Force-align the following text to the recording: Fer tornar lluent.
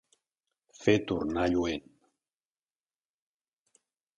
Fer 0.77 0.95
tornar 1.11 1.45
lluent. 1.53 1.85